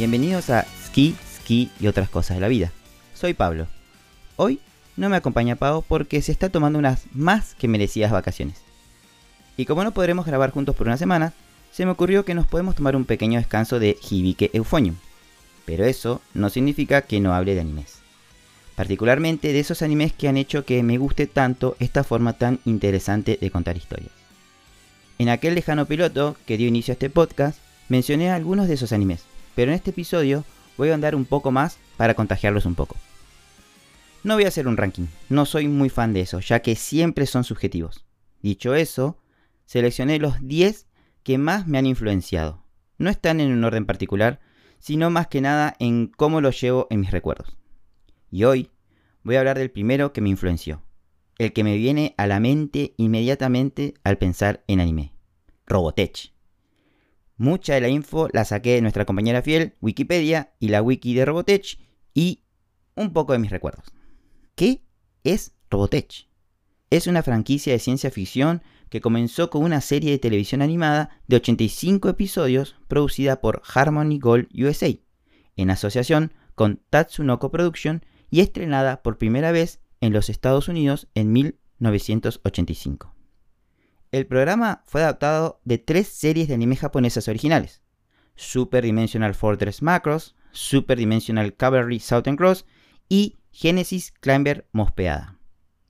[0.00, 2.72] Bienvenidos a Ski, Ski y otras cosas de la vida.
[3.12, 3.66] Soy Pablo.
[4.36, 4.58] Hoy
[4.96, 8.62] no me acompaña Pau porque se está tomando unas más que merecidas vacaciones.
[9.58, 11.34] Y como no podremos grabar juntos por una semana,
[11.70, 14.96] se me ocurrió que nos podemos tomar un pequeño descanso de Hibike Euphonium.
[15.66, 17.98] Pero eso no significa que no hable de animes.
[18.76, 23.36] Particularmente de esos animes que han hecho que me guste tanto esta forma tan interesante
[23.38, 24.12] de contar historias.
[25.18, 27.58] En aquel lejano piloto que dio inicio a este podcast,
[27.90, 30.44] mencioné algunos de esos animes, pero en este episodio
[30.76, 32.96] voy a andar un poco más para contagiarlos un poco.
[34.22, 37.26] No voy a hacer un ranking, no soy muy fan de eso, ya que siempre
[37.26, 38.04] son subjetivos.
[38.42, 39.18] Dicho eso,
[39.64, 40.86] seleccioné los 10
[41.22, 42.64] que más me han influenciado.
[42.98, 44.40] No están en un orden particular,
[44.78, 47.56] sino más que nada en cómo los llevo en mis recuerdos.
[48.30, 48.70] Y hoy
[49.22, 50.82] voy a hablar del primero que me influenció,
[51.38, 55.14] el que me viene a la mente inmediatamente al pensar en anime,
[55.66, 56.32] Robotech.
[57.40, 61.24] Mucha de la info la saqué de nuestra compañera fiel, Wikipedia, y la wiki de
[61.24, 61.78] Robotech,
[62.12, 62.42] y
[62.94, 63.86] un poco de mis recuerdos.
[64.54, 64.84] ¿Qué
[65.24, 66.28] es Robotech?
[66.90, 71.36] Es una franquicia de ciencia ficción que comenzó con una serie de televisión animada de
[71.36, 74.90] 85 episodios producida por Harmony Gold USA,
[75.56, 81.32] en asociación con Tatsunoko Production y estrenada por primera vez en los Estados Unidos en
[81.32, 83.14] 1985.
[84.12, 87.80] El programa fue adaptado de tres series de anime japonesas originales:
[88.34, 92.66] Super Dimensional Fortress Macross, Super Dimensional Cavalry Southern Cross
[93.08, 95.38] y Genesis Climber Mospeada.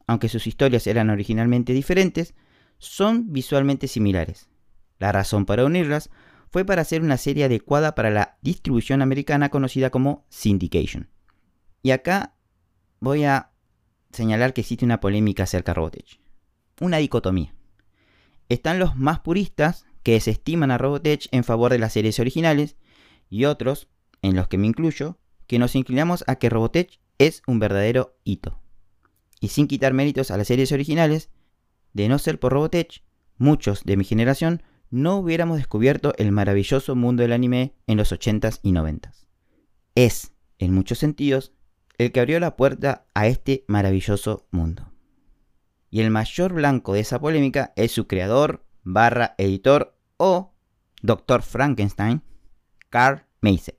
[0.07, 2.35] Aunque sus historias eran originalmente diferentes,
[2.79, 4.51] son visualmente similares.
[4.99, 6.11] La razón para unirlas
[6.51, 11.09] fue para hacer una serie adecuada para la distribución americana conocida como syndication.
[11.83, 12.35] Y acá
[12.99, 13.53] voy a
[14.13, 16.21] señalar que existe una polémica acerca de Robotech.
[16.81, 17.55] Una dicotomía.
[18.51, 22.77] Están los más puristas que desestiman a Robotech en favor de las series originales
[23.31, 23.89] y otros,
[24.23, 28.61] en los que me incluyo, que nos inclinamos a que Robotech es un verdadero hito.
[29.41, 31.31] Y sin quitar méritos a las series originales,
[31.93, 33.05] de no ser por Robotech,
[33.39, 38.59] muchos de mi generación no hubiéramos descubierto el maravilloso mundo del anime en los 80s
[38.65, 39.27] y 90s.
[39.95, 41.53] Es, en muchos sentidos,
[41.99, 44.91] el que abrió la puerta a este maravilloso mundo.
[45.91, 50.53] Y el mayor blanco de esa polémica es su creador, barra editor o
[51.03, 51.43] Dr.
[51.43, 52.23] Frankenstein,
[52.89, 53.79] Carl Masek.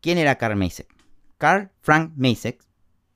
[0.00, 0.94] ¿Quién era Carl Masek?
[1.38, 2.66] Carl Frank Masek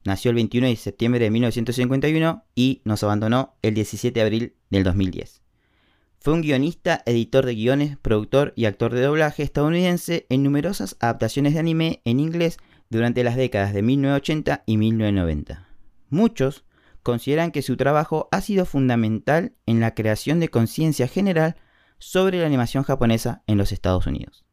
[0.05, 4.83] Nació el 21 de septiembre de 1951 y nos abandonó el 17 de abril del
[4.83, 5.43] 2010.
[6.21, 11.55] Fue un guionista, editor de guiones, productor y actor de doblaje estadounidense en numerosas adaptaciones
[11.55, 15.69] de anime en inglés durante las décadas de 1980 y 1990.
[16.09, 16.65] Muchos
[17.03, 21.57] consideran que su trabajo ha sido fundamental en la creación de conciencia general
[21.99, 24.45] sobre la animación japonesa en los Estados Unidos.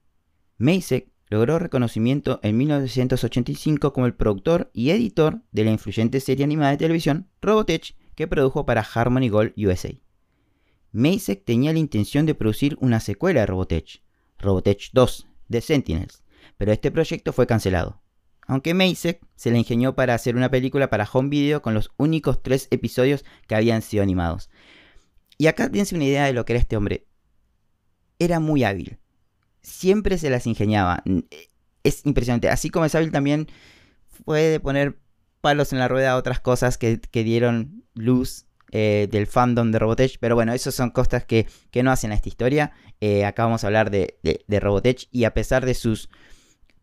[0.57, 6.71] Meisek logró reconocimiento en 1985 como el productor y editor de la influyente serie animada
[6.71, 9.91] de televisión Robotech que produjo para Harmony Gold USA.
[10.91, 14.01] Masek tenía la intención de producir una secuela de Robotech,
[14.39, 16.23] Robotech 2, The Sentinels,
[16.57, 18.01] pero este proyecto fue cancelado.
[18.47, 22.41] Aunque Masek se la ingenió para hacer una película para home video con los únicos
[22.41, 24.49] tres episodios que habían sido animados.
[25.37, 27.05] Y acá tienes una idea de lo que era este hombre.
[28.19, 28.99] Era muy hábil
[29.67, 31.03] siempre se las ingeniaba.
[31.05, 31.49] Eh,
[31.83, 32.49] es impresionante.
[32.49, 33.47] Así como es hábil también
[34.25, 34.99] puede poner
[35.41, 40.17] palos en la rueda a otras cosas que, dieron luz eh, del fandom de Robotech.
[40.19, 41.47] Pero bueno, esas son cosas que,
[41.83, 42.71] no hacen a esta historia.
[43.01, 45.07] Eh, acá vamos a hablar de, Robotech.
[45.11, 46.09] Y a pesar de sus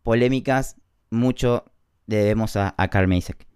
[0.02, 0.76] polémicas,
[1.10, 1.64] mucho
[2.06, 3.46] debemos a, Carl Masek.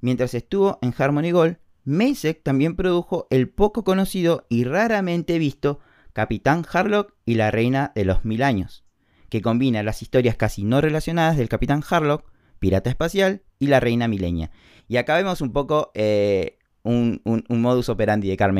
[0.00, 5.80] Mientras estuvo en Harmony Gold, Masek también produjo el poco conocido y raramente visto
[6.12, 8.84] Capitán Harlock y la Reina de los Mil Años,
[9.28, 14.08] que combina las historias casi no relacionadas del Capitán Harlock, pirata espacial, y la Reina
[14.08, 14.50] Mileña.
[14.88, 18.56] Y acá vemos un poco eh, un, modus operandi de Carl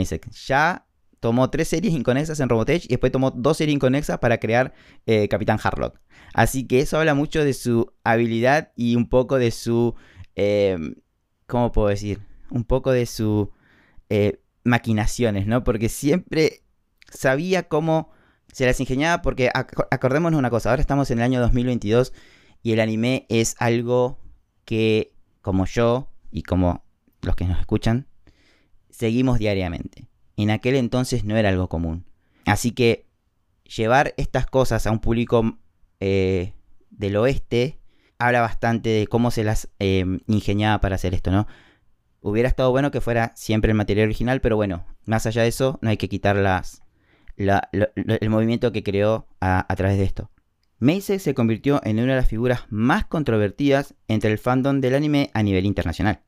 [0.47, 0.87] Ya
[1.23, 4.75] tomó tres series inconexas en Robotech y después tomó dos series inconexas para crear
[5.07, 6.01] eh, Capitán Harlock.
[6.35, 9.95] Así que eso habla mucho de su habilidad y un poco de su...
[10.35, 10.77] Eh,
[11.47, 12.19] ¿Cómo puedo decir?
[12.51, 13.53] Un poco de su...
[14.65, 15.63] maquinaciones, ¿no?
[15.63, 16.65] Porque siempre
[17.09, 18.11] sabía cómo
[18.53, 22.13] se las ingeniaba porque acordémonos una cosa, ahora estamos en el año 2022
[22.65, 24.19] y el anime es algo
[24.65, 26.85] que como yo y como
[27.21, 28.09] los que nos escuchan,
[28.91, 30.12] seguimos diariamente.
[30.43, 32.05] En aquel entonces no era algo común.
[32.47, 33.07] Así que
[33.65, 35.59] llevar estas cosas a un público
[36.01, 36.55] eh,
[36.91, 37.79] del oeste
[38.19, 41.47] habla bastante de cómo se las eh, ingeniaba para hacer esto, ¿no?
[42.21, 45.81] Hubiera estado bueno que fuera siempre el material original, pero bueno, más allá de eso,
[45.83, 46.37] no hay que quitar
[47.37, 50.31] el movimiento que creó a, través de esto.
[50.79, 55.31] Meisei se convirtió en una de las figuras más controvertidas entre el fandom del anime
[55.35, 56.23] a nivel internacional.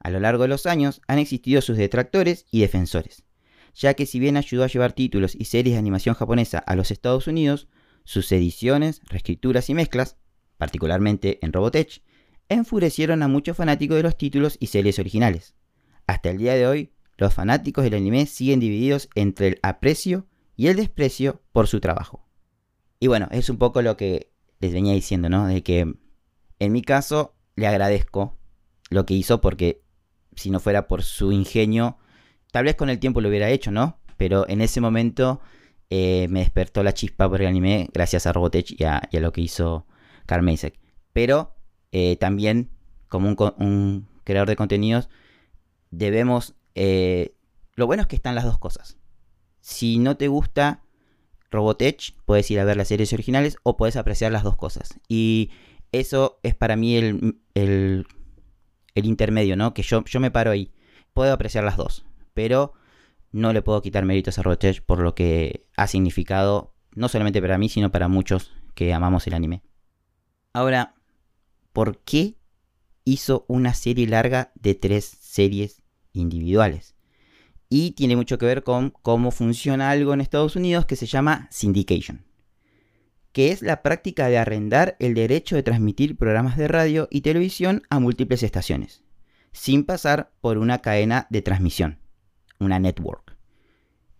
[0.00, 3.25] A lo largo de los años han existido sus detractores y defensores,
[3.76, 6.90] ya que si bien ayudó a llevar títulos y series de animación japonesa a los
[6.90, 7.68] Estados Unidos,
[8.04, 10.16] sus ediciones, reescrituras y mezclas,
[10.56, 12.02] particularmente en Robotech,
[12.48, 15.54] enfurecieron a muchos fanáticos de los títulos y series originales.
[16.06, 20.26] Hasta el día de hoy, los fanáticos del anime siguen divididos entre el aprecio
[20.56, 22.26] y el desprecio por su trabajo.
[22.98, 25.46] Y bueno, es un poco lo que les venía diciendo, ¿no?
[25.46, 25.94] De que
[26.58, 28.38] en mi caso le agradezco
[28.88, 29.82] lo que hizo porque
[30.34, 31.98] si no fuera por su ingenio,
[32.56, 33.98] tal vez con el tiempo lo hubiera hecho, ¿no?
[34.16, 35.42] Pero en ese momento
[35.90, 39.42] eh, me despertó la chispa por el anime gracias a Robotech y a, lo que
[39.42, 39.86] hizo
[40.24, 40.80] Carmesek.
[41.12, 41.54] Pero
[41.92, 42.70] eh, también,
[43.08, 45.10] como un, creador de contenidos,
[45.90, 46.54] debemos...
[46.74, 47.34] Eh,
[47.74, 48.96] lo bueno es que están las dos cosas.
[49.60, 50.82] Si no te gusta
[51.50, 54.98] Robotech, puedes ir a ver las series originales o puedes apreciar las dos cosas.
[55.08, 55.50] Y
[55.92, 58.06] eso es para mí el, el,
[58.94, 59.74] intermedio, ¿no?
[59.74, 60.72] Que yo, yo me paro ahí.
[61.12, 62.74] Puedo apreciar las dos, pero
[63.32, 67.58] no le puedo quitar méritos a Robotech por lo que ha significado, no solamente para
[67.58, 69.64] mí, sino para muchos que amamos el anime.
[70.52, 70.94] Ahora,
[71.72, 72.36] ¿por qué
[73.04, 76.96] hizo una serie larga de tres series individuales?
[77.68, 81.48] y tiene mucho que ver con cómo funciona algo en Estados Unidos que se llama
[81.50, 82.24] syndication,
[83.32, 87.82] que es la práctica de arrendar el derecho de transmitir programas de radio y televisión
[87.90, 89.02] a múltiples estaciones,
[89.52, 91.98] sin pasar por una cadena de transmisión,
[92.58, 93.36] una network.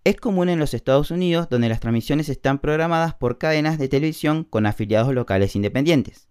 [0.05, 4.44] Es común en los Estados Unidos donde las transmisiones están programadas por cadenas de televisión
[4.44, 6.29] con afiliados locales independientes.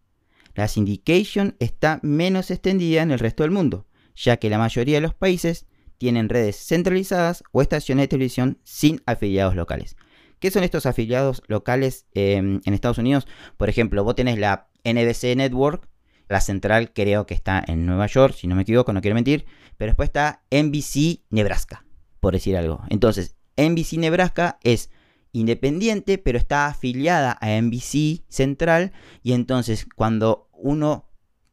[0.53, 3.85] La syndication está menos extendida en el resto del mundo,
[4.15, 5.67] ya que la mayoría de los países
[5.97, 9.97] tienen redes centralizadas o estaciones de televisión sin afiliados locales.
[10.39, 13.27] ¿Qué son estos afiliados locales em, en Estados Unidos?
[13.57, 15.89] Por ejemplo, vos tenés la NBC Network,
[16.27, 19.45] la central creo que está en Nueva York, si no me equivoco, no quiero mentir,
[19.77, 21.84] pero después está NBC Nebraska,
[22.25, 22.81] por decir algo.
[22.89, 24.89] Entonces, NBC Nebraska es
[25.31, 31.07] independiente, pero está afiliada a NBC Central y entonces cuando uno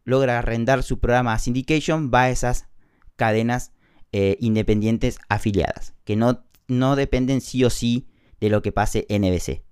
[0.05, 2.69] logra arrendar su programa a syndication va a esas
[3.17, 3.73] cadenas
[4.13, 8.09] eh, independientes afiliadas, que no, no dependen sí o sí
[8.41, 9.63] de lo que pase NBC.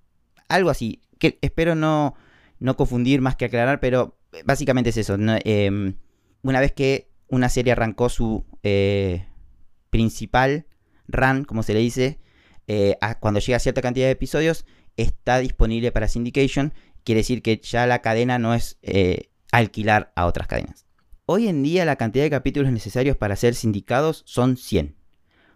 [0.49, 2.13] Algo así, que espero no,
[2.59, 5.17] no confundir más que aclarar, pero básicamente es eso.
[5.45, 5.95] Em,
[6.43, 9.25] una vez que una serie arrancó su eh,
[9.89, 10.67] principal
[11.07, 12.19] run, como se le dice,
[12.67, 14.65] eh, cuando llega a cierta cantidad de episodios,
[14.97, 16.73] está disponible para syndication.
[17.03, 18.77] Quiere decir que ya la cadena no es
[19.51, 20.85] alquilar a otras cadenas.
[21.25, 24.97] Hoy en día la cantidad de capítulos necesarios para ser sindicados son 100.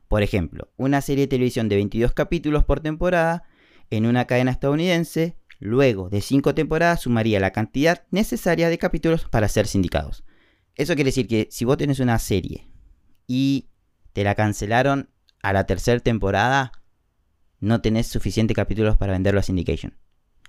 [0.07, 3.43] Por ejemplo, una serie de televisión de 22 capítulos por temporada
[3.89, 9.47] en una cadena estadounidense, luego de 5 temporadas sumaría la cantidad necesaria de capítulos para
[9.47, 10.23] ser sindicados.
[10.75, 12.69] Eso quiere decir que si vos tenés una serie
[13.27, 13.69] y
[14.13, 15.09] te la cancelaron
[15.45, 16.71] a la tercera temporada,
[17.59, 19.95] no tenés suficientes capítulos para venderlo a syndication.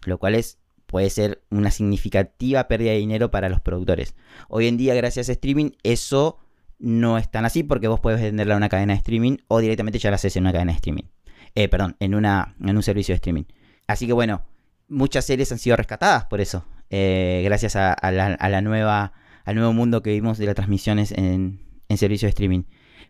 [0.07, 4.15] Lo cual es puede ser una significativa pérdida de dinero para los productores.
[4.49, 6.39] Hoy en día, gracias a streaming, eso
[6.79, 9.99] no es tan así porque vos puedes venderla a una cadena de streaming o directamente
[9.99, 11.05] ya la haces en una cadena de streaming.
[11.55, 13.45] Eh, perdón, en, una, en un servicio de streaming.
[13.87, 14.47] Así que bueno,
[14.89, 16.65] muchas series han sido rescatadas por eso.
[16.89, 19.13] Eh, gracias a, la, nueva,
[19.45, 22.63] al nuevo mundo que vimos de las transmisiones en, en servicio de streaming.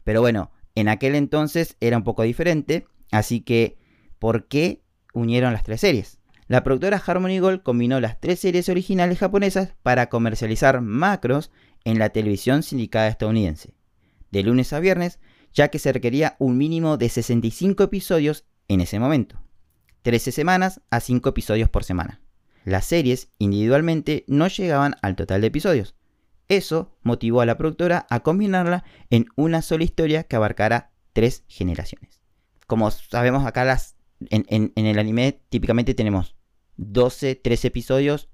[0.02, 2.86] Pero bueno, en aquel entonces era un poco diferente.
[3.10, 3.78] Así que,
[4.20, 6.20] ¿por qué unieron las tres series?
[6.46, 11.50] La productora Harmony Gold combinó las tres series originales japonesas para comercializar macros
[11.84, 13.74] en la televisión sindicada estadounidense,
[14.30, 15.18] de lunes a viernes,
[15.52, 19.40] ya que se requería un mínimo de 65 episodios en ese momento,
[20.02, 22.20] 13 semanas a 5 episodios por semana.
[22.64, 25.95] Las series individualmente no llegaban al total de episodios.
[26.48, 32.20] Eso motivó a la productora a combinarla en una sola historia que abarcara tres generaciones.
[32.66, 33.96] Como sabemos acá las,
[34.30, 36.36] en el anime típicamente tenemos
[36.76, 38.28] 12, 13 episodios,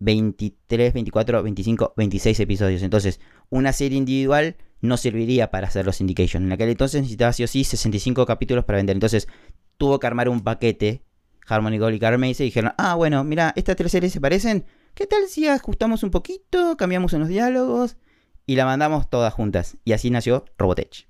[0.00, 2.82] 23, 24, 25, 26 episodios.
[2.82, 6.44] Entonces, una serie individual no serviría para hacer los syndication.
[6.44, 8.96] En aquel entonces necesitaba sí o sí 65 capítulos para vender.
[8.96, 9.28] Entonces,
[9.76, 11.02] tuvo que armar un paquete.
[11.46, 14.66] Harmony Gold y Carmen y dijeron, ah, bueno, mira, estas tres series se parecen.
[14.98, 17.96] ¿Qué tal si ajustamos un poquito, cambiamos unos diálogos
[18.46, 19.76] y la mandamos todas juntas?
[19.84, 21.06] Y así nació Robotech.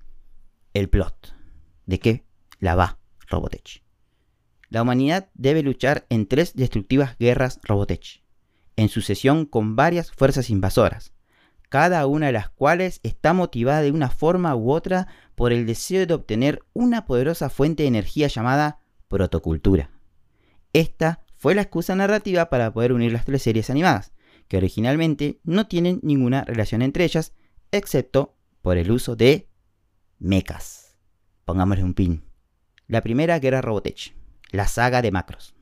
[0.75, 1.33] El plot.
[1.87, 2.23] ¿De qué?
[2.59, 3.81] La va Robotech
[4.69, 8.21] la humanidad debe luchar en tres destructivas guerras Robotech,
[8.75, 11.11] en sucesión con varias fuerzas invasoras,
[11.69, 16.05] cada una de las cuales está motivada de una forma u otra por el deseo
[16.05, 19.89] de obtener una poderosa fuente de energía llamada protocultura.
[20.73, 24.11] Esta fue la excusa narrativa para poder unir las tres series animadas,
[24.49, 27.33] que originalmente no tienen ninguna relación entre ellas,
[27.71, 29.47] excepto por el uso de
[30.19, 30.97] mechas.
[31.45, 32.23] Pongámosle un pin.
[32.87, 34.13] La primera guerra Robotech,
[34.51, 35.55] la saga de Macros.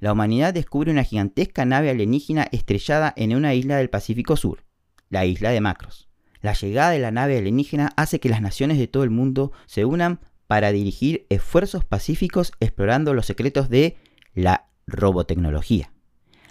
[0.00, 4.64] La humanidad descubre una gigantesca nave alienígena estrellada en una isla del Pacífico Sur,
[5.08, 6.10] la isla de Macros.
[6.42, 9.86] La llegada de la nave alienígena hace que las naciones de todo el mundo se
[9.86, 13.96] unan para dirigir esfuerzos pacíficos explorando los secretos de
[14.34, 15.92] la robotecnología.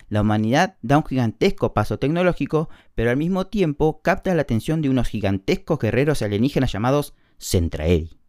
[0.08, 4.89] La humanidad da un gigantesco paso tecnológico, pero al mismo tiempo capta la atención de
[4.89, 8.20] unos gigantescos guerreros alienígenas llamados Centraedi,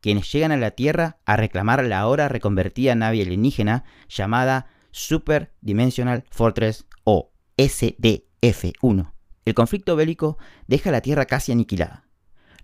[0.00, 6.24] quienes llegan a la Tierra a reclamar la ahora reconvertida nave alienígena llamada Super Dimensional
[6.30, 9.12] Fortress o SDF-1.
[9.44, 12.04] El conflicto bélico deja la Tierra casi aniquilada.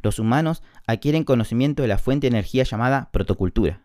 [0.03, 3.85] Los humanos adquieren conocimiento de la fuente de energía llamada protocultura.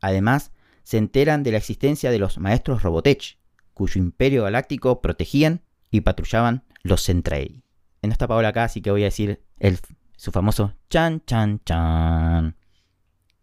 [0.00, 0.52] Además,
[0.84, 3.38] se enteran de la existencia de los maestros Robotech,
[3.72, 7.64] cuyo imperio galáctico protegían y patrullaban los Centraedi.
[8.02, 9.78] En esta Paola acá, así que voy a decir el,
[10.16, 12.56] su famoso chan chan chan.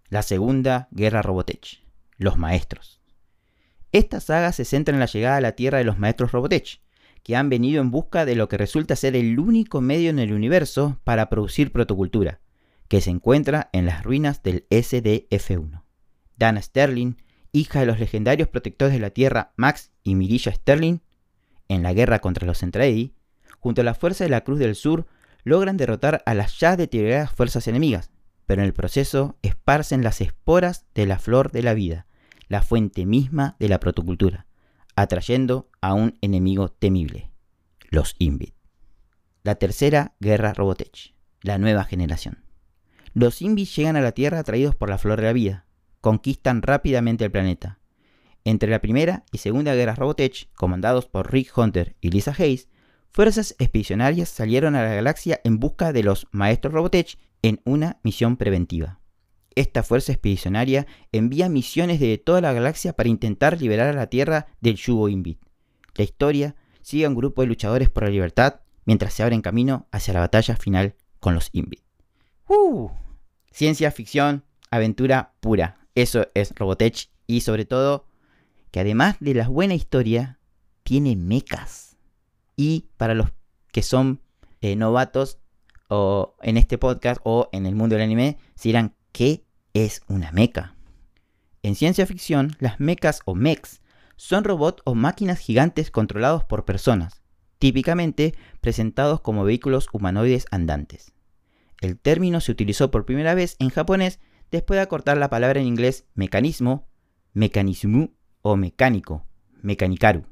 [0.08, 1.84] La segunda guerra Robotech,
[2.18, 3.02] los maestros.
[3.92, 6.82] Esta saga se centra en la llegada a la Tierra de los maestros Robotech,
[7.24, 10.32] que han venido en busca de lo que resulta ser el único medio en el
[10.32, 12.40] universo para producir protocultura,
[12.88, 15.84] que se encuentra en las ruinas del SDF-1.
[16.38, 17.16] Dana Sterling
[17.52, 21.00] hija de los legendarios protectores de la Tierra Max y Mirilla Sterling,
[21.68, 23.14] en la guerra contra los Centraedi,
[23.60, 25.08] junto a la fuerza de la Cruz del Sur,
[25.44, 28.12] logran derrotar a las ya deterioradas fuerzas enemigas,
[28.46, 32.08] pero en el proceso esparcen las esporas de la flor de la vida,
[32.48, 34.46] la fuente misma de la protocultura,
[34.96, 37.32] atrayendo a un enemigo temible,
[37.90, 38.54] los Invit.
[39.44, 42.44] La tercera guerra Robotech, la nueva generación.
[43.14, 45.66] Los Invit llegan a la Tierra atraídos por la flor de la vida,
[46.02, 47.80] conquistan rápidamente el planeta.
[48.44, 52.68] Entre la Primera y Segunda Guerra Robotech, comandados por Rick Hunter y Lisa Hayes,
[53.12, 58.38] fuerzas expedicionarias salieron a la galaxia en busca de los maestros Robotech en una misión
[58.38, 59.00] preventiva.
[59.54, 64.48] Esta fuerza expedicionaria envía misiones de toda la galaxia para intentar liberar a la Tierra
[64.62, 65.40] del yugo Invit.
[65.96, 69.88] La historia sigue a un grupo de luchadores por la libertad mientras se abren camino
[69.92, 71.84] hacia la batalla final con los Invit.
[72.48, 72.90] ¡Uh!
[73.52, 75.81] Ciencia ficción, aventura pura.
[75.96, 78.06] Eso es Robotech y sobre todo
[78.72, 80.40] que además de la buena historia,
[80.84, 81.98] tiene mechas.
[82.56, 83.30] Y para los
[83.72, 84.22] que son
[84.62, 85.40] eh, novatos
[85.90, 89.44] o en este podcast o en el mundo del anime, se dirán, ¿qué
[89.74, 90.76] es una mecha?
[91.64, 93.82] En ciencia ficción, las mechas o mechs
[94.16, 97.22] son robots o máquinas gigantes controlados por personas,
[97.60, 101.12] típicamente presentados como vehículos humanoides andantes.
[101.82, 104.20] El término se utilizó por primera vez en japonés
[104.52, 106.88] después de acortar la palabra en inglés mecanismo,
[107.34, 108.10] mecanismu
[108.42, 109.26] o mecánico,
[109.62, 110.26] mecanikaru.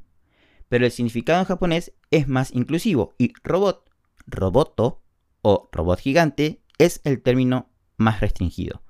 [0.68, 3.90] Pero el significado en japonés es más inclusivo y robot,
[4.28, 5.02] roboto
[5.42, 8.84] o robot gigante es el término más restringido.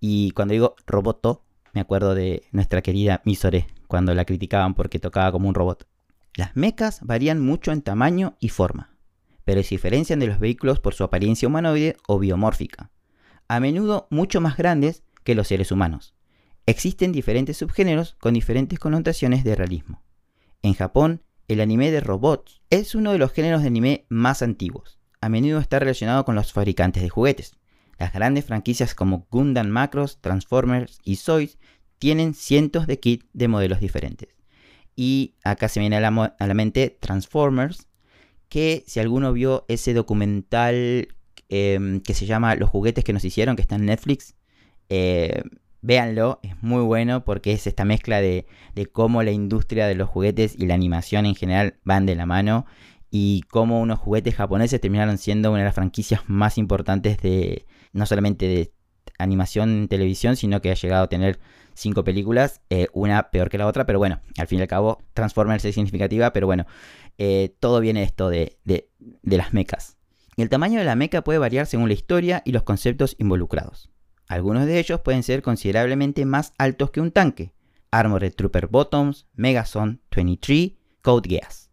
[0.00, 1.44] Y cuando digo roboto,
[1.74, 5.86] me acuerdo de nuestra querida Misore cuando la criticaban porque tocaba como un robot.
[6.34, 8.96] Las mechas varían mucho en tamaño y forma,
[9.44, 12.90] pero se diferencian de los vehículos por su apariencia humanoide o biomórfica
[13.48, 16.14] a menudo mucho más grandes que los seres humanos.
[16.66, 20.02] Existen diferentes subgéneros con diferentes connotaciones de realismo.
[20.62, 24.98] En Japón, el anime de robots es uno de los géneros de anime más antiguos.
[25.20, 27.56] A menudo está relacionado con los fabricantes de juguetes.
[27.98, 31.58] Las grandes franquicias como Gundam Macros, Transformers y Zoids
[31.98, 34.28] tienen cientos de kits de modelos diferentes.
[34.94, 37.88] Y acá se viene a la, a la mente Transformers,
[38.48, 41.08] que si alguno vio ese documental
[41.48, 44.34] Em, que se llama Los juguetes que nos hicieron, que está en Netflix.
[44.90, 45.42] Eh,
[45.80, 48.46] véanlo, es muy bueno porque es esta mezcla de,
[48.92, 52.66] cómo la industria de los juguetes y la animación en general van de la mano
[53.10, 58.04] y cómo unos juguetes japoneses terminaron siendo una de las franquicias más importantes de no
[58.06, 58.72] solamente de
[59.18, 61.38] animación en televisión, sino que ha llegado a tener
[61.74, 65.02] cinco películas, eh, una peor que la otra, pero bueno, al fin y al cabo
[65.14, 66.66] Transformers es significativa, pero bueno,
[67.16, 69.97] eh, todo viene esto de, de, de las mecas
[70.42, 73.90] el tamaño de la mecha puede variar según la historia y los conceptos involucrados.
[74.28, 77.54] Algunos de ellos pueden ser considerablemente más altos que un tanque.
[77.90, 81.70] Armored Trooper Bottoms, Megazone 23, Code Geass.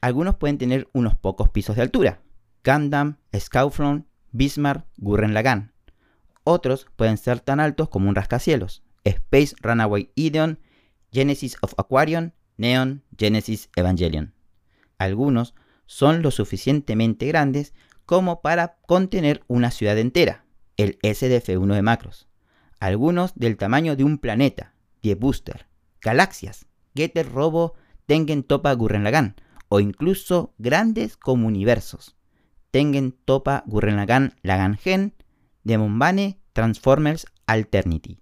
[0.00, 2.20] Algunos pueden tener unos pocos pisos de altura.
[2.64, 5.72] Gundam, Scoutfront, Bismarck, Gurren Lagann.
[6.42, 8.82] Otros pueden ser tan altos como un rascacielos.
[9.04, 10.58] Space Runaway Ideon,
[11.12, 14.34] Genesis of Aquarion, Neon, Genesis Evangelion.
[14.98, 15.54] Algunos
[15.86, 17.74] son lo suficientemente grandes
[18.06, 20.44] como para contener una ciudad entera,
[20.76, 22.28] el SDF-1 de Macros.
[22.80, 25.66] Algunos del tamaño de un planeta, 10 booster,
[26.00, 27.74] galaxias, Getter Robo
[28.06, 29.36] Tengen Topa Gurren Lagann
[29.68, 32.16] o incluso grandes como universos.
[32.70, 35.14] Tengen Topa Gurren Lagann Lagann Gen,
[35.62, 38.20] Demon Bane, Transformers Alternity.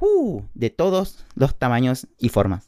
[0.00, 2.67] Uh, de todos los tamaños y formas.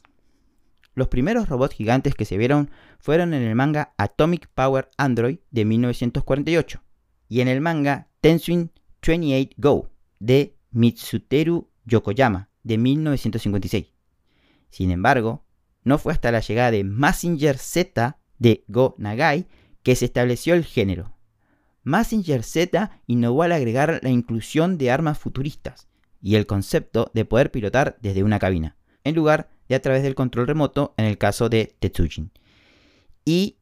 [0.93, 2.69] Los primeros robots gigantes que se vieron
[2.99, 6.81] fueron en el manga Atomic Power Android de 1948
[7.29, 8.71] y en el manga Tenswin
[9.05, 13.93] 28 Go de Mitsuteru Yokoyama de 1956.
[14.69, 15.45] Sin embargo,
[15.83, 19.47] no fue hasta la llegada de Massinger Z de Go Nagai
[19.83, 21.15] que se estableció el género.
[21.83, 25.87] Massinger Z innovó al agregar la inclusión de armas futuristas
[26.21, 30.15] y el concepto de poder pilotar desde una cabina, en lugar de a través del
[30.15, 32.31] control remoto en el caso de Tetsujin.
[33.25, 33.57] Y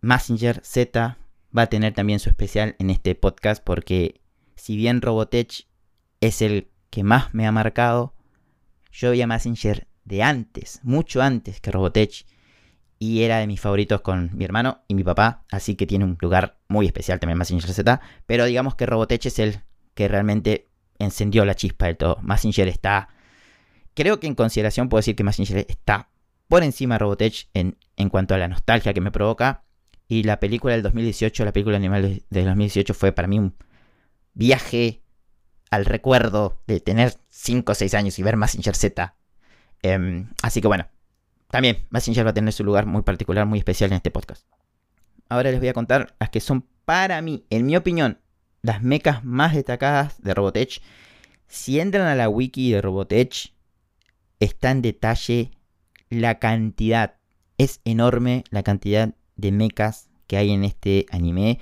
[0.00, 1.18] Massinger Z
[1.56, 4.20] va a tener también su especial en este podcast porque
[4.56, 5.66] si bien Robotech
[6.20, 8.14] es el que más me ha marcado,
[8.90, 12.26] yo vi a Massinger de antes, mucho antes que Robotech
[12.98, 16.16] y era de mis favoritos con mi hermano y mi papá, así que tiene un
[16.20, 19.60] lugar muy especial también Massinger Z, pero digamos que Robotech es el
[19.94, 22.18] que realmente encendió la chispa del todo.
[22.22, 23.08] Massinger está,
[23.96, 26.10] creo que en consideración puedo decir que Massinger está
[26.46, 29.64] por encima de Robotech en, en cuanto a la nostalgia que me provoca,
[30.08, 33.56] y la película del 2018, la película animal del 2018 fue para mí un
[34.34, 35.02] viaje
[35.70, 39.16] al recuerdo de tener 5 o 6 años y ver Massinger Z.
[39.82, 40.86] Em, así que bueno,
[41.50, 44.46] también Massinger va a tener su lugar muy particular, muy especial en este podcast.
[45.28, 48.20] Ahora les voy a contar las que son para mí, en mi opinión,
[48.62, 50.80] las mecas más destacadas de Robotech.
[51.48, 53.52] Si entran a la wiki de Robotech,
[54.40, 55.52] está en detalle
[56.10, 57.14] la cantidad.
[57.58, 61.58] Es enorme la cantidad de mechas que hay en este anime.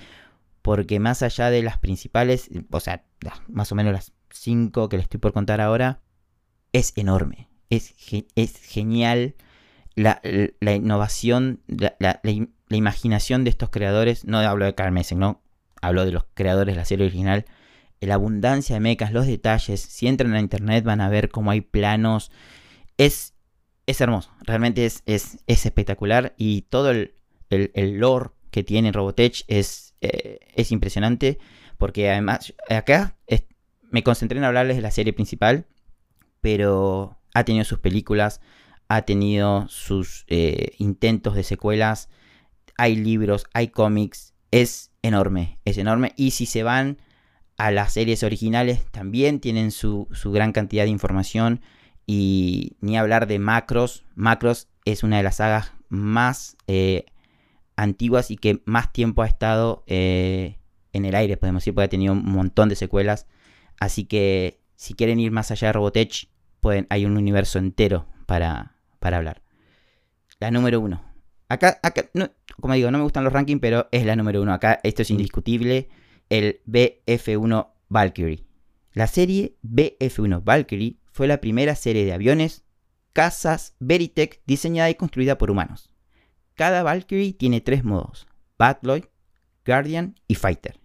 [0.63, 3.05] Porque más allá de las principales, o sea,
[3.49, 6.01] más o menos las 5 que les estoy por contar ahora,
[6.73, 7.49] es enorme.
[7.71, 7.95] Es,
[8.35, 9.35] es genial
[9.95, 10.21] la,
[10.75, 12.21] innovación, la,
[12.71, 14.25] imaginación de estos creadores.
[14.25, 15.43] No hablo de Carmen, no.
[15.81, 17.45] Hablo de los creadores de la serie original.
[18.01, 19.81] La abundancia de mechas, los detalles.
[19.81, 22.31] Si entran a internet van a ver cómo hay planos.
[22.99, 23.35] Es,
[23.87, 24.31] es hermoso.
[24.43, 26.35] Realmente es, es, es espectacular.
[26.37, 27.15] Y todo el,
[27.51, 31.39] el, lore que tiene Robotech es, eh, es impresionante.
[31.79, 33.17] Porque además, acá
[33.91, 35.67] me concentré en hablarles de la serie principal.
[36.41, 38.41] Pero ha tenido sus películas,
[38.89, 42.09] ha tenido sus eh, intentos de secuelas.
[42.77, 44.35] Hay libros, hay cómics.
[44.51, 46.13] Es enorme, es enorme.
[46.17, 46.99] Y si se van
[47.57, 51.61] a las series originales, también tienen su, gran cantidad de información.
[52.07, 54.05] Y ni hablar de Macros.
[54.15, 57.07] Macros es una de las sagas más eh,
[57.77, 60.59] antiguas y que más tiempo ha estado eh,
[60.93, 63.27] en el aire, podemos decir, porque ha tenido un montón de secuelas.
[63.81, 66.29] Así que si quieren ir más allá de Robotech,
[66.61, 69.43] pueden, hay un universo entero para, para hablar.
[70.41, 71.03] La número uno.
[71.49, 72.11] Acá, acá
[72.61, 74.53] como digo, no me gustan los rankings, pero es la número uno.
[74.53, 75.89] Acá esto es indiscutible.
[76.29, 78.45] El BF1 Valkyrie.
[78.93, 82.65] La serie BF1 Valkyrie fue la primera serie de aviones,
[83.13, 85.89] casas Veritech diseñada y construida por humanos.
[86.55, 88.27] Cada Valkyrie tiene tres modos,
[88.59, 89.07] Batloy,
[89.65, 90.81] Guardian y Fighter,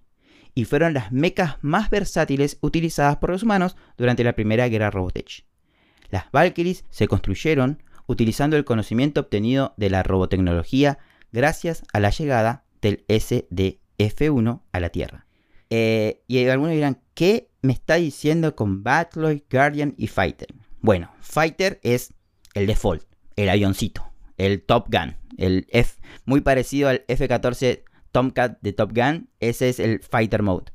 [0.54, 5.46] y fueron las mechas más versátiles utilizadas por los humanos durante la primera guerra Robotech.
[6.12, 11.00] Las Valkyries se construyeron utilizando el conocimiento obtenido de la robotecnología
[11.32, 15.26] gracias a la llegada del SDF-1 a la Tierra.
[15.72, 20.54] Eh, y algunos dirán, ¿qué me está diciendo con Batloy, Guardian y Fighter?
[20.82, 22.14] Bueno, Fighter es
[22.54, 23.04] el default,
[23.36, 29.30] el avioncito el Top Gun, el F, muy parecido al F-14 Tomcat de Top Gun,
[29.40, 30.72] ese es el Fighter Mode.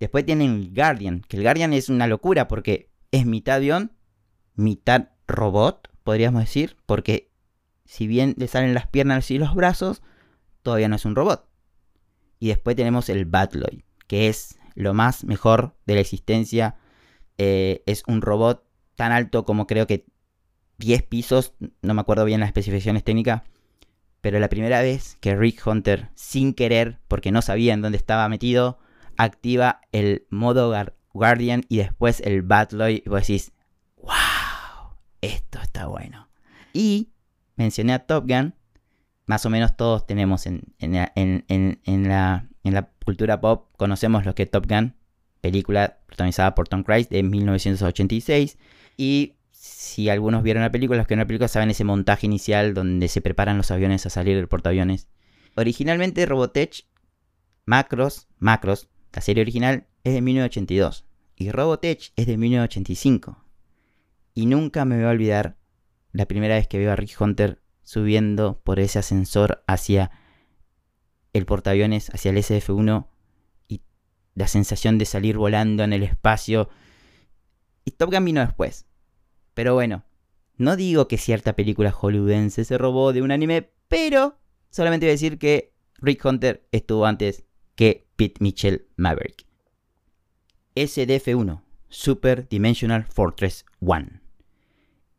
[0.00, 3.92] Después tienen el Guardian, que el Guardian es una locura porque es mitad avión,
[4.54, 7.32] mitad robot, podríamos decir, porque
[7.84, 10.00] si bien le salen las piernas y los brazos,
[10.62, 11.48] todavía no es un robot.
[12.38, 16.76] Y después tenemos el Batloid, que es lo más mejor de la existencia.
[17.38, 20.06] Eh, es un robot tan alto como creo que
[20.78, 23.42] 10 pisos, no me acuerdo bien las especificaciones técnicas,
[24.20, 28.28] pero la primera vez que Rick Hunter, sin querer, porque no sabía en dónde estaba
[28.28, 28.78] metido,
[29.16, 30.74] activa el modo
[31.12, 33.52] Guardian y después el Batloy, y vos decís,
[33.96, 36.28] wow, esto está bueno.
[36.72, 37.12] Y
[37.56, 38.54] mencioné a Top Gun,
[39.26, 44.50] más o menos todos tenemos en, la, en la cultura pop, conocemos lo que es
[44.50, 44.94] Top Gun,
[45.40, 48.58] película protagonizada por Tom Cruise de 1986,
[48.96, 52.74] y si algunos vieron la película, los que no la película saben ese montaje inicial
[52.74, 55.08] donde se preparan los aviones a salir del portaaviones.
[55.56, 56.86] Originalmente Robotech
[57.66, 63.42] Macros, Macros, la serie original es de 1982 y Robotech es de 1985.
[64.34, 65.56] Y nunca me voy a olvidar
[66.12, 70.10] la primera vez que veo a Rick Hunter subiendo por ese ascensor hacia
[71.34, 73.06] el portaaviones, hacia el SF-1
[73.68, 73.82] y
[74.34, 76.70] la sensación de salir volando en el espacio.
[77.84, 78.86] Y Top Gun vino después.
[79.52, 80.04] Pero bueno,
[80.56, 84.38] no digo que cierta película hollywoodense se robó de un anime, pero
[84.70, 87.44] solamente voy a decir que Rick Hunter estuvo antes
[87.74, 89.46] que Pete Mitchell Maverick.
[90.76, 94.20] SDF-1, Super Dimensional Fortress 1.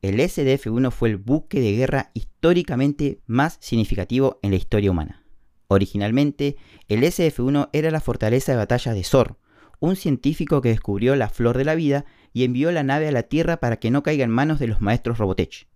[0.01, 5.24] El SDF-1 fue el buque de guerra históricamente más significativo en la historia humana.
[5.67, 9.37] Originalmente, el SF-1 era la fortaleza de batalla de Zor,
[9.79, 13.23] un científico que descubrió la flor de la vida y envió la nave a la
[13.23, 15.67] Tierra para que no caiga en manos de los maestros Robotech.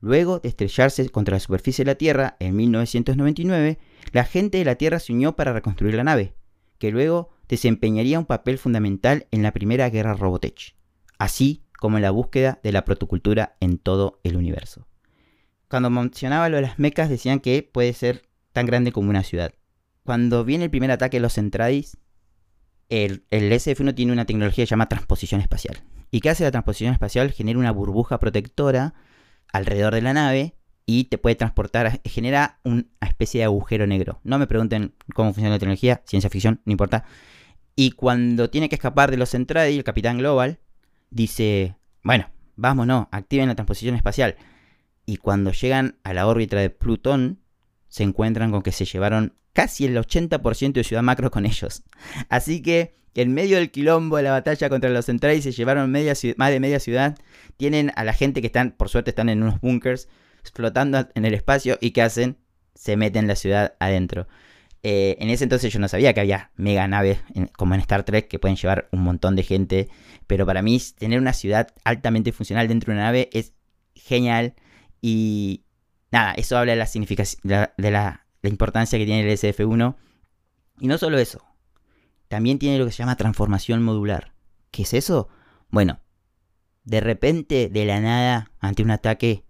[0.00, 3.78] Luego de estrellarse contra la superficie de la Tierra en 1999,
[4.12, 6.34] la gente de la Tierra se unió para reconstruir la nave,
[6.78, 10.76] que luego desempeñaría un papel fundamental en la primera guerra Robotech,
[11.18, 14.86] así como en la búsqueda de la protocultura en todo el universo.
[15.68, 18.22] Cuando mencionaba lo de las mecas decían que puede ser
[18.58, 19.54] tan grande como una ciudad.
[20.02, 21.96] Cuando viene el primer ataque de los Centradis,
[22.88, 25.80] el, el SF1 tiene una tecnología que se llama transposición espacial.
[26.10, 27.30] ¿Y qué hace la transposición espacial?
[27.30, 28.94] Genera una burbuja protectora
[29.52, 34.18] alrededor de la nave y te puede transportar, genera una especie de agujero negro.
[34.24, 37.04] No me pregunten cómo funciona la tecnología, ciencia ficción, no importa.
[37.76, 40.58] Y cuando tiene que escapar de los Centradis, el capitán Global
[41.10, 44.34] dice, bueno, vámonos, activen la transposición espacial.
[45.06, 47.38] Y cuando llegan a la órbita de Plutón,
[47.88, 51.82] se encuentran con que se llevaron casi el 80% de Ciudad Macro con ellos.
[52.28, 56.50] Así que en medio del quilombo de la batalla contra los Centradis se llevaron más
[56.50, 57.18] de media ciudad.
[57.56, 60.08] Tienen a la gente que están, por suerte, están en unos bunkers
[60.54, 62.36] flotando en el espacio y ¿qué hacen?
[62.74, 64.28] Se meten la ciudad adentro.
[64.84, 67.18] Eh, en ese entonces yo no sabía que había mega naves
[67.56, 69.88] como en Star Trek que pueden llevar un montón de gente,
[70.28, 73.52] pero para mí tener una ciudad altamente funcional dentro de una nave es
[73.96, 74.54] genial
[75.02, 75.64] y
[76.10, 79.96] nada, eso habla de la significación, de la, importancia que tiene el SF1
[80.80, 81.44] y no solo eso,
[82.28, 84.32] también tiene lo que se llama transformación modular.
[84.70, 85.28] ¿Qué es eso?
[85.70, 86.00] Bueno,
[86.84, 89.44] de repente, de la nada, ante un ataque,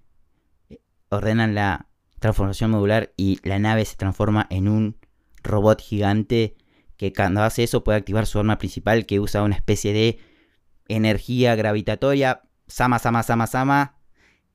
[1.10, 1.86] ordenan la
[2.18, 4.96] transformación modular y la nave se transforma en un
[5.42, 6.56] robot gigante
[6.96, 10.18] que cuando hace eso puede activar su arma principal que usa una especie de
[10.88, 13.98] energía gravitatoria, sama, sama, sama, sama,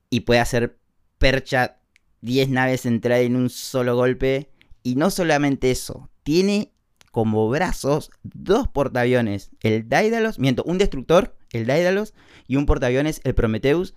[0.10, 0.78] y puede hacer
[1.18, 1.80] percha
[2.24, 4.50] 10 naves entrar en un solo golpe.
[4.82, 6.72] Y no solamente eso, tiene
[7.12, 12.16] como brazos dos portaaviones, el Daedalus, miento, un destructor, el Daedalus,
[12.48, 13.94] y un portaaviones, el Prometheus,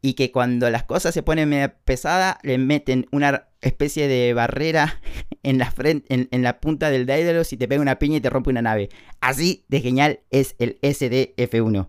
[0.00, 5.00] y que cuando las cosas se ponen medio pesadas, le meten una especie de barrera
[5.42, 8.30] en la, frente, en, la punta del Daedalus y te pega una piña y te
[8.30, 8.88] rompe una nave.
[9.20, 11.88] Así de genial es el SDF1.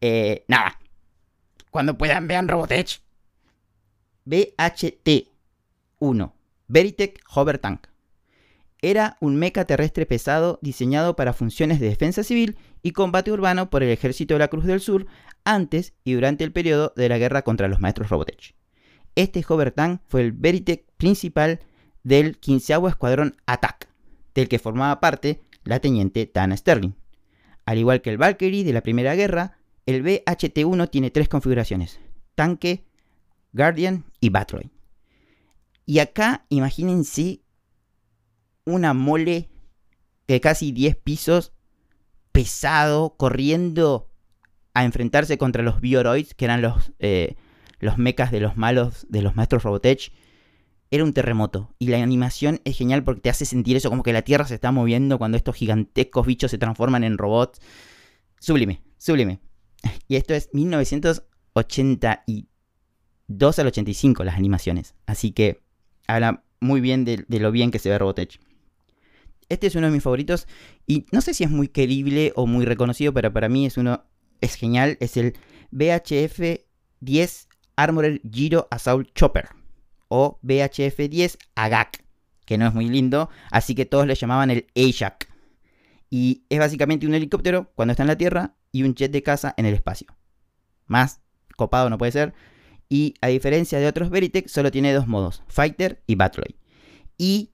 [0.00, 0.78] Eh, nada.
[1.70, 3.07] Cuando puedan, vean Robotech.
[4.28, 6.32] BHT-1.
[6.68, 7.86] Veritech Hover Tank.
[8.80, 13.82] Era un mecha terrestre pesado diseñado para funciones de defensa civil y combate urbano por
[13.82, 15.06] el ejército de la Cruz del Sur
[15.44, 18.54] antes y durante el periodo de la guerra contra los maestros Robotech.
[19.14, 21.60] Este Hover Tank fue el Veritech principal
[22.04, 23.88] del 15 Escuadrón Attack,
[24.34, 26.92] del que formaba parte la teniente Tana Sterling.
[27.64, 31.98] Al igual que el Valkyrie de la Primera Guerra, el BHT-1 tiene tres configuraciones,
[32.34, 32.84] tanque,
[33.52, 34.68] Guardian y Batroid.
[35.86, 37.40] Y acá imagínense
[38.64, 39.48] una mole
[40.26, 41.52] de casi 10 pisos,
[42.32, 44.10] pesado, corriendo
[44.74, 47.36] a enfrentarse contra los Bioroids, que eran los, eh,
[47.80, 50.12] los mechas de los malos, de los maestros Robotech.
[50.90, 51.74] Era un terremoto.
[51.78, 54.54] Y la animación es genial porque te hace sentir eso como que la Tierra se
[54.54, 57.60] está moviendo cuando estos gigantescos bichos se transforman en robots.
[58.38, 59.40] Sublime, sublime.
[60.08, 60.50] Y esto es
[63.28, 64.94] 1982 al 85 las animaciones.
[65.06, 65.60] Así que
[66.06, 68.40] habla muy bien de, lo bien que se ve Robotech.
[69.48, 70.46] Este es uno de mis favoritos
[70.86, 74.04] y no sé si es muy querible o muy reconocido, pero para mí es uno,
[74.40, 74.98] es genial.
[75.00, 75.34] Es el
[75.70, 76.64] BHF
[77.00, 79.48] 10 Armored Giro Assault Chopper
[80.08, 82.04] o BHF 10 AGAC,
[82.44, 85.28] que no es muy lindo, así que todos le llamaban el AJAC.
[86.10, 89.54] Y es básicamente un helicóptero cuando está en la Tierra y un jet de caza
[89.58, 90.08] en el espacio.
[90.86, 91.20] Más
[91.56, 92.34] copado no puede ser.
[92.88, 96.56] Y a diferencia de otros Veritech, solo tiene dos modos, Fighter y Battle.
[97.18, 97.50] Y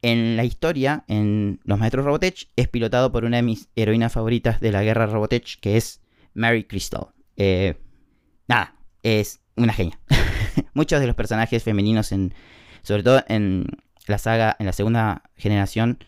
[0.00, 4.60] en la historia, en Los Maestros Robotech, es pilotado por una de mis heroínas favoritas
[4.60, 6.02] de la guerra Robotech, que es
[6.34, 7.08] Mary Crystal.
[7.36, 7.76] Eh,
[8.46, 9.98] nada, es una genia.
[10.74, 12.34] Muchos de los personajes femeninos, en,
[12.82, 13.66] sobre todo en
[14.06, 15.98] la saga, en la segunda generación,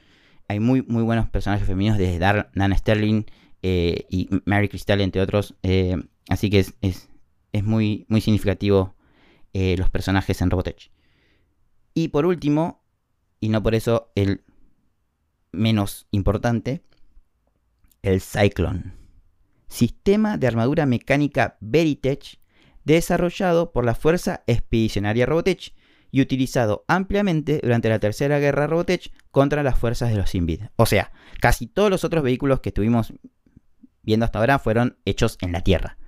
[0.49, 3.25] hay muy, muy buenos personajes femeninos, desde Dar, Nana Sterling
[3.63, 5.55] eh, y Mary Crystal, entre otros.
[5.63, 5.97] Eh,
[6.29, 7.09] así que es
[7.65, 8.95] muy, muy significativo
[9.53, 10.91] eh, los personajes en Robotech.
[11.95, 12.85] Y por último,
[13.41, 14.45] y no por eso el
[15.53, 16.85] menos importante,
[18.03, 18.93] el Cyclone.
[19.69, 22.39] Sistema de armadura mecánica Veritech
[22.85, 25.75] desarrollado por la Fuerza Expedicionaria Robotech
[26.11, 30.63] y utilizado ampliamente durante la Tercera Guerra Robotech contra las fuerzas de los Invid.
[30.77, 33.13] O sea, casi todos los otros vehículos que estuvimos
[34.03, 35.99] viendo hasta ahora fueron hechos en la Tierra.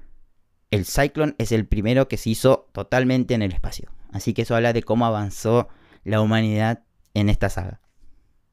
[0.70, 3.90] El Cyclone es el primero que se hizo totalmente en el espacio.
[4.12, 5.68] Así que eso habla de cómo avanzó
[6.04, 7.80] la humanidad en esta saga.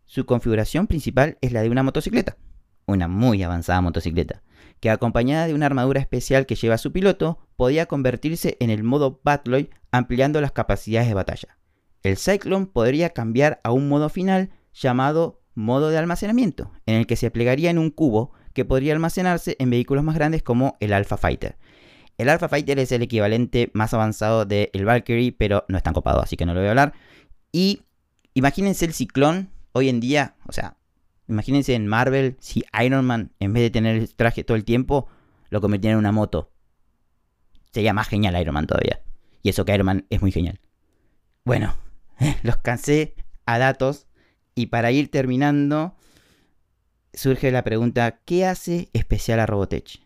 [0.05, 2.37] Su configuración principal es la de una motocicleta,
[2.85, 4.43] una muy avanzada motocicleta,
[4.79, 9.19] que acompañada de una armadura especial que lleva su piloto, podía convertirse en el modo
[9.23, 11.57] Batloy ampliando las capacidades de batalla.
[12.03, 17.15] El Cyclone podría cambiar a un modo final llamado modo de almacenamiento, en el que
[17.15, 21.17] se plegaría en un cubo que podría almacenarse en vehículos más grandes como el Alpha
[21.17, 21.57] Fighter.
[22.17, 26.21] El Alpha Fighter es el equivalente más avanzado del Valkyrie, pero no es tan copado,
[26.21, 26.93] así que no lo voy a hablar.
[27.51, 27.81] Y
[28.33, 30.77] imagínense el ciclón hoy en día, o sea,
[31.27, 35.07] imagínense en Marvel si Iron Man, en vez de tener el traje todo el tiempo,
[35.49, 36.51] lo convirtiera en una moto.
[37.71, 39.01] Sería más genial Iron Man todavía.
[39.41, 40.59] Y eso que Iron Man es muy genial.
[41.43, 41.75] Bueno,
[42.43, 44.07] los cansé a datos.
[44.55, 45.95] Y para ir terminando,
[47.13, 50.01] surge la pregunta, ¿qué hace especial a Robotech?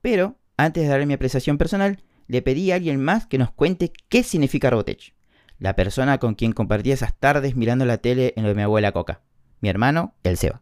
[0.00, 3.92] Pero, antes de darle mi apreciación personal, le pedí a alguien más que nos cuente
[4.08, 5.14] qué significa Robotech
[5.62, 8.90] la persona con quien compartí esas tardes mirando la tele en lo de mi abuela
[8.90, 9.22] Coca.
[9.60, 10.60] Mi hermano, el Seba.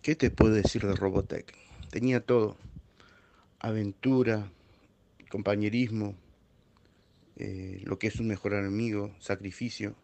[0.00, 1.54] ¿Qué te puedo decir de Robotech?
[1.90, 2.56] Tenía todo.
[3.58, 4.50] Aventura,
[5.28, 6.14] compañerismo,
[7.36, 9.94] eh, lo que es un mejor enemigo, sacrificio.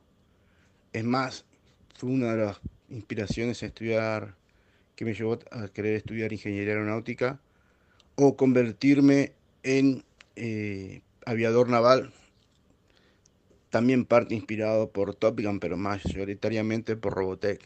[0.92, 1.46] Es más,
[1.94, 4.36] fue una de las inspiraciones a estudiar,
[4.96, 7.40] que me llevó a querer estudiar ingeniería aeronáutica
[8.22, 10.04] o convertirme en
[10.36, 12.12] eh, aviador naval
[13.70, 17.60] también parte inspirado por Top Gun, pero mayoritariamente por Robotech,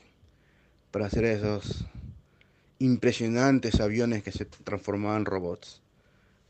[0.90, 1.86] para hacer esos
[2.78, 5.82] impresionantes aviones que se transformaban en robots.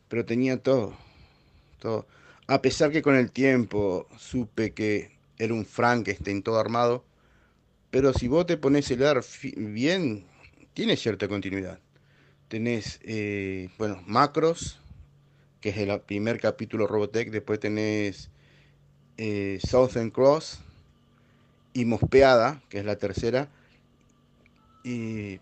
[0.08, 0.94] Pero tenía todo,
[1.78, 2.06] todo.
[2.46, 7.04] A pesar que con el tiempo supe que era un Frankenstein todo armado,
[7.90, 9.24] pero si vos te pones el ar
[9.56, 10.26] bien,
[10.74, 11.78] tiene cierta continuidad.
[12.48, 14.80] Tenés, eh, bueno, Macros,
[15.60, 18.30] que es el primer capítulo Robotech, después tenés
[19.16, 20.60] eh, Southern Cross
[21.72, 23.48] y Mospeada, que es la tercera.
[24.84, 25.40] Y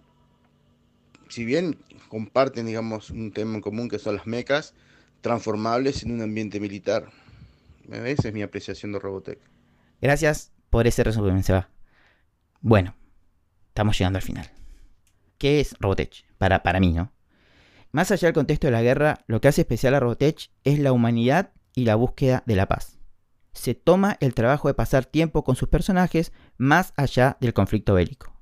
[1.29, 1.77] si bien
[2.09, 4.75] comparten, digamos, un tema en común que son las mecas,
[5.23, 7.09] transformables en un ambiente militar.
[7.91, 9.39] Esa es mi apreciación de Robotech.
[10.01, 11.71] Gracias por ese resumen, Seba.
[12.61, 12.95] Bueno,
[13.69, 14.51] estamos llegando al final.
[15.39, 16.25] ¿Qué es Robotech?
[16.43, 17.13] Para, para mí, ¿no?
[17.93, 20.93] Más allá del contexto de la guerra, lo que hace especial a Robotech es la
[20.93, 22.99] humanidad y la búsqueda de la paz
[23.53, 28.33] se toma el trabajo de pasar tiempo con sus personajes más allá del conflicto bélico.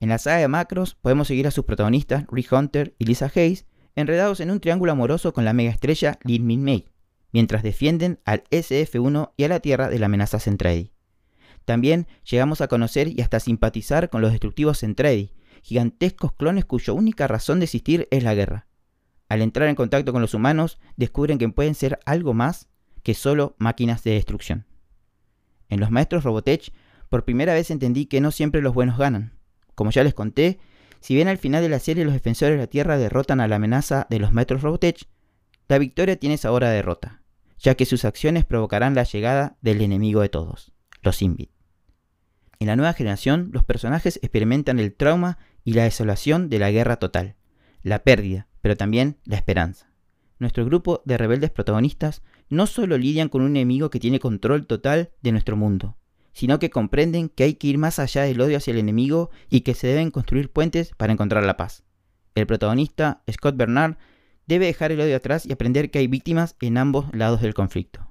[0.00, 3.66] En la saga de Macros podemos seguir a sus protagonistas Rick Hunter y Lisa Hayes
[3.96, 6.88] enredados en un triángulo amoroso con la mega estrella Lin Min Mei,
[7.32, 10.92] mientras defienden al SF-1 y a la Tierra de la amenaza Centraedi.
[11.64, 15.32] También llegamos a conocer y hasta simpatizar con los destructivos Centraedi,
[15.64, 18.66] gigantescos clones cuya única razón de existir es la guerra.
[19.30, 22.68] Al entrar en contacto con los humanos, descubren que pueden ser algo más
[23.02, 24.66] que solo máquinas de destrucción.
[25.70, 26.70] En los maestros Robotech,
[27.08, 29.38] por primera vez entendí que no siempre los buenos ganan.
[29.74, 30.58] Como ya les conté,
[31.00, 33.56] si bien al final de la serie los defensores de la Tierra derrotan a la
[33.56, 35.08] amenaza de los maestros Robotech,
[35.66, 37.22] la victoria tiene esa hora derrota,
[37.56, 41.54] ya que sus acciones provocarán la llegada del enemigo de todos, los Invit.
[42.58, 46.96] En la nueva generación, los personajes experimentan el trauma y la desolación de la guerra
[46.96, 47.36] total,
[47.82, 49.90] la pérdida, pero también la esperanza.
[50.38, 55.10] Nuestro grupo de rebeldes protagonistas no solo lidian con un enemigo que tiene control total
[55.22, 55.96] de nuestro mundo,
[56.32, 59.60] sino que comprenden que hay que ir más allá del odio hacia el enemigo y
[59.60, 61.84] que se deben construir puentes para encontrar la paz.
[62.34, 63.96] El protagonista, Scott Bernard,
[64.46, 68.06] debe dejar el odio atrás y aprender que hay víctimas en ambos lados del conflicto.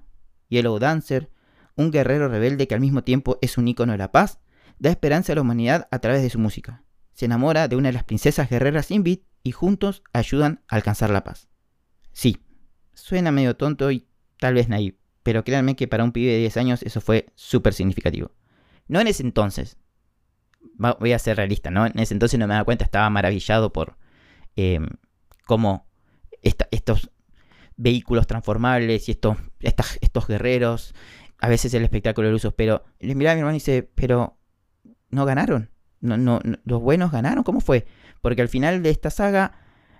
[0.49, 1.29] Yellow Dancer,
[1.75, 4.39] un guerrero rebelde que al mismo tiempo es un icono de la paz,
[4.79, 6.82] da esperanza a la humanidad a través de su música.
[7.13, 11.23] Se enamora de una de las princesas guerreras Invit y juntos ayudan a alcanzar la
[11.23, 11.47] paz.
[12.11, 12.37] Sí,
[12.93, 14.07] suena medio tonto y
[14.39, 17.73] tal vez naive, pero créanme que para un pibe de 10 años eso fue súper
[17.73, 18.31] significativo.
[18.87, 19.77] No en ese entonces,
[20.99, 21.85] voy a ser realista, ¿no?
[21.85, 23.97] En ese entonces no me daba cuenta, estaba maravillado por
[24.55, 24.87] em,
[25.45, 25.87] cómo
[26.41, 27.11] estos
[27.77, 30.93] vehículos transformables y estos, estos guerreros,
[31.39, 34.37] a veces el espectáculo de usos, pero le miraba a mi hermano y dice, pero
[35.09, 35.69] no ganaron,
[36.03, 37.85] no, no, los buenos ganaron, ¿cómo fue?
[38.21, 39.53] Porque al final de esta saga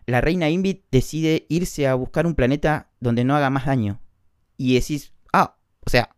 [0.06, 4.02] la reina Invit decide irse a buscar un planeta donde no haga más daño.
[4.58, 6.16] Y decís, ah, o sea,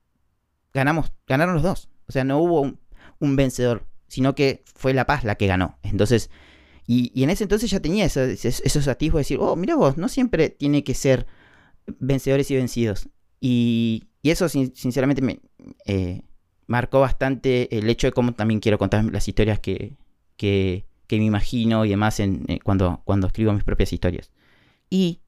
[0.74, 1.89] ganamos, ganaron los dos.
[2.08, 2.74] O sea, no hubo
[3.19, 5.78] un, vencedor, sino que fue la paz la que ganó.
[5.84, 6.30] Entonces,
[6.88, 10.08] y, en ese entonces ya tenía esos, esos atisbos de decir, oh, mira vos, no
[10.08, 11.26] siempre tiene que ser
[12.00, 13.10] vencedores y vencidos.
[13.39, 15.39] Y, eso sinceramente me
[15.86, 16.24] eh,
[16.67, 19.95] marcó bastante el hecho de cómo también quiero contar las historias que,
[20.38, 24.32] que, me imagino y demás eh, cuando, cuando escribo mis propias historias.
[24.89, 25.21] Y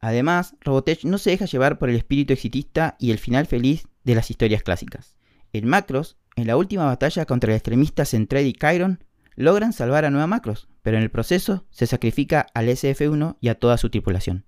[0.00, 4.14] además, Robotech no se deja llevar por el espíritu exitista y el final feliz de
[4.14, 5.16] las historias clásicas.
[5.52, 10.10] En Macros, en la última batalla contra el extremista Centred y Chiron, logran salvar a
[10.10, 14.44] Nueva Macros, pero en el proceso se sacrifica al SF-1 y a toda su tripulación.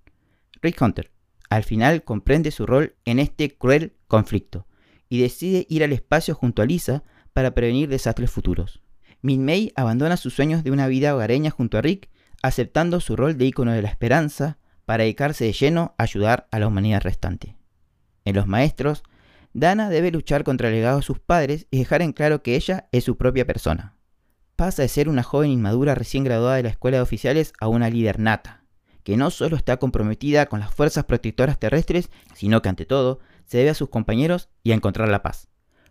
[0.61, 1.11] Rick Hunter,
[1.49, 4.65] al final comprende su rol en este cruel conflicto
[5.09, 8.81] y decide ir al espacio junto a Lisa para prevenir desastres futuros.
[9.21, 12.09] Min May abandona sus sueños de una vida hogareña junto a Rick,
[12.41, 16.59] aceptando su rol de ícono de la esperanza para dedicarse de lleno a ayudar a
[16.59, 17.55] la humanidad restante.
[18.23, 19.03] En Los Maestros,
[19.53, 22.87] Dana debe luchar contra el legado de sus padres y dejar en claro que ella
[22.91, 23.95] es su propia persona.
[24.55, 27.89] Pasa de ser una joven inmadura recién graduada de la escuela de oficiales a una
[27.89, 28.63] líder nata,
[29.03, 33.57] que no solo está comprometida con las fuerzas protectoras terrestres, sino que ante todo se
[33.57, 35.49] debe a sus compañeros y a encontrar la paz.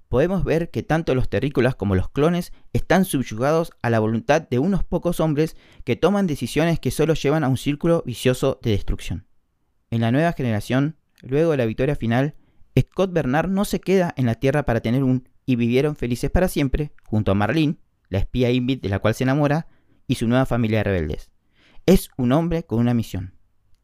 [0.09, 4.59] Podemos ver que tanto los terrícolas como los clones están subyugados a la voluntad de
[4.59, 9.27] unos pocos hombres que toman decisiones que solo llevan a un círculo vicioso de destrucción.
[9.91, 12.35] En la nueva generación, luego de la victoria final,
[12.79, 16.49] Scott Bernard no se queda en la Tierra para tener un y vivieron felices para
[16.49, 17.77] siempre junto a Marlene,
[18.09, 19.67] la espía Invit de la cual se enamora,
[20.07, 21.31] y su nueva familia de rebeldes.
[21.87, 23.35] Es un hombre con una misión,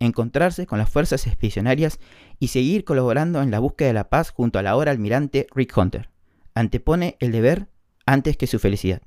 [0.00, 2.00] encontrarse con las fuerzas expedicionarias
[2.38, 6.10] y seguir colaborando en la búsqueda de la paz junto al ahora almirante Rick Hunter.
[6.54, 7.68] Antepone el deber
[8.06, 9.02] antes que su felicidad.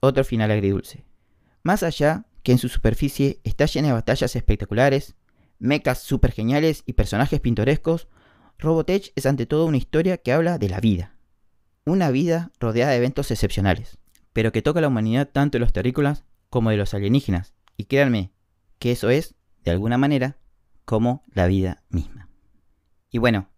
[0.00, 1.04] Otro final agridulce.
[1.62, 5.14] Más allá que en su superficie está llena de batallas espectaculares,
[5.58, 8.08] mechas super geniales y personajes pintorescos,
[8.58, 11.14] Robotech es ante todo una historia que habla de la vida.
[11.84, 13.98] Una vida rodeada de eventos excepcionales,
[14.32, 17.84] pero que toca a la humanidad tanto de los terrícolas como de los alienígenas, y
[17.84, 18.32] créanme
[18.78, 20.38] que eso es, de alguna manera,
[20.84, 22.28] como la vida misma.
[23.10, 23.48] Y bueno,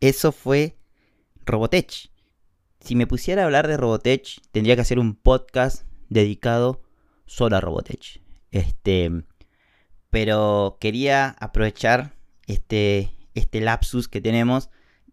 [0.00, 0.78] eso fue
[1.44, 2.10] Robotech.
[2.80, 6.82] Si me pusiera a hablar de Robotech, tendría que hacer un podcast dedicado
[7.26, 8.20] solo a Robotech.
[8.50, 9.10] Este,
[10.10, 12.14] pero quería aprovechar
[12.46, 14.70] este, este lapsus que tenemos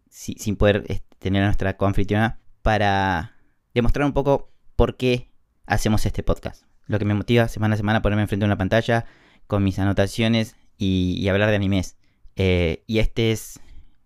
[0.08, 3.36] sin poder este, tener a nuestra coanfitriona para
[3.74, 5.30] demostrar un poco por qué
[5.66, 8.58] hacemos este podcast lo que me motiva semana a semana a ponerme enfrente de una
[8.58, 9.06] pantalla
[9.50, 11.96] con mis anotaciones y, hablar de animes.
[12.36, 13.58] Eh, y este es,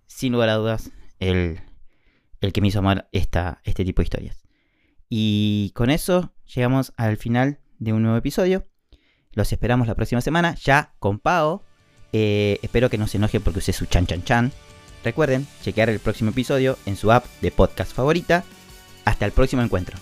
[0.06, 1.60] sin lugar a dudas, el,
[2.52, 4.42] que me hizo amar esta, este tipo de historias.
[5.08, 8.64] Y con eso llegamos al final de un nuevo episodio.
[9.32, 11.60] Los esperamos la próxima semana, ya con Pau.
[12.14, 14.52] Eh, espero que no se enoje porque usé su chan chan chan.
[15.04, 18.44] Recuerden chequear el próximo episodio en su app de podcast favorita.
[19.04, 19.98] Hasta el próximo encuentro.